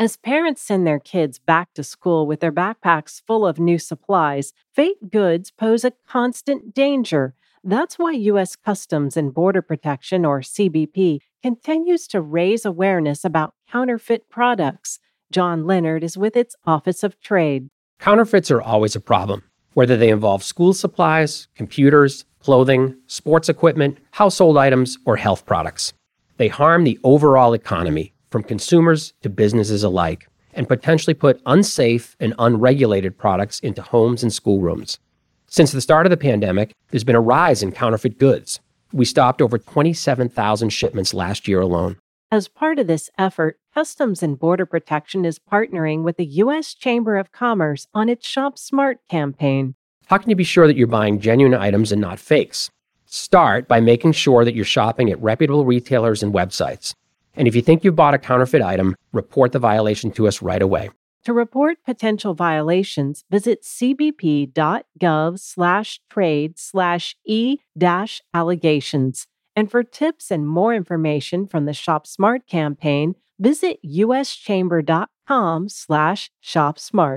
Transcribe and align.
As 0.00 0.16
parents 0.16 0.62
send 0.62 0.86
their 0.86 1.00
kids 1.00 1.40
back 1.40 1.74
to 1.74 1.82
school 1.82 2.24
with 2.24 2.38
their 2.38 2.52
backpacks 2.52 3.20
full 3.20 3.44
of 3.44 3.58
new 3.58 3.80
supplies, 3.80 4.52
fake 4.72 5.10
goods 5.10 5.50
pose 5.50 5.84
a 5.84 5.92
constant 6.06 6.72
danger. 6.72 7.34
That's 7.64 7.98
why 7.98 8.12
U.S. 8.12 8.54
Customs 8.54 9.16
and 9.16 9.34
Border 9.34 9.60
Protection, 9.60 10.24
or 10.24 10.38
CBP, 10.38 11.18
continues 11.42 12.06
to 12.08 12.20
raise 12.20 12.64
awareness 12.64 13.24
about 13.24 13.54
counterfeit 13.68 14.30
products. 14.30 15.00
John 15.32 15.66
Leonard 15.66 16.04
is 16.04 16.16
with 16.16 16.36
its 16.36 16.54
Office 16.64 17.02
of 17.02 17.18
Trade. 17.18 17.68
Counterfeits 17.98 18.52
are 18.52 18.62
always 18.62 18.94
a 18.94 19.00
problem, 19.00 19.42
whether 19.74 19.96
they 19.96 20.10
involve 20.10 20.44
school 20.44 20.74
supplies, 20.74 21.48
computers, 21.56 22.24
clothing, 22.38 22.96
sports 23.08 23.48
equipment, 23.48 23.98
household 24.12 24.58
items, 24.58 24.96
or 25.04 25.16
health 25.16 25.44
products. 25.44 25.92
They 26.36 26.46
harm 26.46 26.84
the 26.84 27.00
overall 27.02 27.52
economy 27.52 28.12
from 28.30 28.42
consumers 28.42 29.12
to 29.22 29.30
businesses 29.30 29.82
alike, 29.82 30.28
and 30.54 30.68
potentially 30.68 31.14
put 31.14 31.40
unsafe 31.46 32.16
and 32.20 32.34
unregulated 32.38 33.16
products 33.16 33.60
into 33.60 33.82
homes 33.82 34.22
and 34.22 34.32
schoolrooms. 34.32 34.98
Since 35.46 35.72
the 35.72 35.80
start 35.80 36.06
of 36.06 36.10
the 36.10 36.16
pandemic, 36.16 36.74
there's 36.90 37.04
been 37.04 37.16
a 37.16 37.20
rise 37.20 37.62
in 37.62 37.72
counterfeit 37.72 38.18
goods. 38.18 38.60
We 38.92 39.04
stopped 39.04 39.40
over 39.40 39.58
27,000 39.58 40.70
shipments 40.70 41.14
last 41.14 41.48
year 41.48 41.60
alone. 41.60 41.96
As 42.30 42.48
part 42.48 42.78
of 42.78 42.86
this 42.86 43.08
effort, 43.16 43.58
Customs 43.72 44.22
and 44.22 44.38
Border 44.38 44.66
Protection 44.66 45.24
is 45.24 45.38
partnering 45.38 46.02
with 46.02 46.18
the 46.18 46.26
U.S. 46.26 46.74
Chamber 46.74 47.16
of 47.16 47.32
Commerce 47.32 47.86
on 47.94 48.08
its 48.08 48.26
Shop 48.26 48.58
Smart 48.58 48.98
campaign. 49.08 49.74
How 50.06 50.18
can 50.18 50.28
you 50.28 50.36
be 50.36 50.44
sure 50.44 50.66
that 50.66 50.76
you're 50.76 50.86
buying 50.86 51.20
genuine 51.20 51.54
items 51.54 51.92
and 51.92 52.00
not 52.00 52.18
fakes? 52.18 52.70
Start 53.06 53.68
by 53.68 53.80
making 53.80 54.12
sure 54.12 54.44
that 54.44 54.54
you're 54.54 54.64
shopping 54.64 55.10
at 55.10 55.22
reputable 55.22 55.64
retailers 55.64 56.22
and 56.22 56.34
websites. 56.34 56.92
And 57.38 57.48
if 57.48 57.56
you 57.56 57.62
think 57.62 57.84
you've 57.84 57.96
bought 57.96 58.14
a 58.14 58.18
counterfeit 58.18 58.60
item, 58.60 58.94
report 59.12 59.52
the 59.52 59.58
violation 59.58 60.10
to 60.12 60.28
us 60.28 60.42
right 60.42 60.60
away. 60.60 60.90
To 61.24 61.32
report 61.32 61.78
potential 61.84 62.34
violations, 62.34 63.24
visit 63.30 63.62
cbp.gov 63.62 65.38
slash 65.38 66.00
trade 66.10 66.58
slash 66.58 67.16
e 67.26 67.58
dash 67.76 68.20
allegations. 68.34 69.26
And 69.54 69.70
for 69.70 69.82
tips 69.82 70.30
and 70.30 70.48
more 70.48 70.74
information 70.74 71.46
from 71.46 71.64
the 71.64 71.72
Shop 71.72 72.06
Smart 72.06 72.46
campaign, 72.46 73.14
visit 73.38 73.78
uschamber.com 73.84 75.68
slash 75.68 76.30
shopsmart. 76.42 77.16